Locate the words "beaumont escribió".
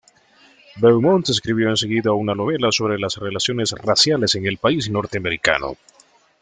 0.77-1.69